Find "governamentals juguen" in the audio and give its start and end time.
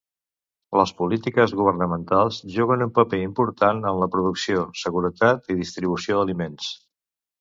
1.59-2.85